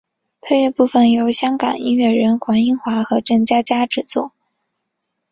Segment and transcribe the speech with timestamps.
[0.41, 4.33] 配乐部分由香港音乐人黄英华和郑嘉嘉制作。